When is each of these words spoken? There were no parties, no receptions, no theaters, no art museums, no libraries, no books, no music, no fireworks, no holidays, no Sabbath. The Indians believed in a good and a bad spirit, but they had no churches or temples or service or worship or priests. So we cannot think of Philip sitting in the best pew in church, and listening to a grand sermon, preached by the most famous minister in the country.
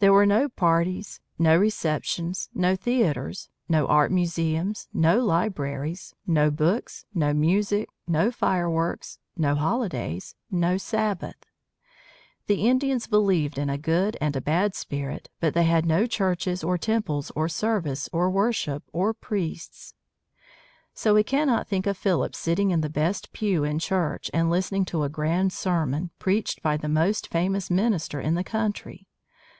There 0.00 0.14
were 0.14 0.24
no 0.24 0.48
parties, 0.48 1.20
no 1.38 1.54
receptions, 1.58 2.48
no 2.54 2.74
theaters, 2.74 3.50
no 3.68 3.86
art 3.86 4.10
museums, 4.10 4.88
no 4.94 5.22
libraries, 5.22 6.14
no 6.26 6.50
books, 6.50 7.04
no 7.12 7.34
music, 7.34 7.90
no 8.08 8.30
fireworks, 8.30 9.18
no 9.36 9.54
holidays, 9.54 10.36
no 10.50 10.78
Sabbath. 10.78 11.44
The 12.46 12.66
Indians 12.66 13.08
believed 13.08 13.58
in 13.58 13.68
a 13.68 13.76
good 13.76 14.16
and 14.22 14.34
a 14.36 14.40
bad 14.40 14.74
spirit, 14.74 15.28
but 15.38 15.52
they 15.52 15.64
had 15.64 15.84
no 15.84 16.06
churches 16.06 16.64
or 16.64 16.78
temples 16.78 17.30
or 17.36 17.46
service 17.46 18.08
or 18.10 18.30
worship 18.30 18.84
or 18.94 19.12
priests. 19.12 19.92
So 20.94 21.12
we 21.12 21.22
cannot 21.24 21.68
think 21.68 21.86
of 21.86 21.98
Philip 21.98 22.34
sitting 22.34 22.70
in 22.70 22.80
the 22.80 22.88
best 22.88 23.34
pew 23.34 23.64
in 23.64 23.78
church, 23.80 24.30
and 24.32 24.48
listening 24.48 24.86
to 24.86 25.02
a 25.02 25.10
grand 25.10 25.52
sermon, 25.52 26.08
preached 26.18 26.62
by 26.62 26.78
the 26.78 26.88
most 26.88 27.28
famous 27.28 27.70
minister 27.70 28.18
in 28.18 28.32
the 28.34 28.42
country. 28.42 29.06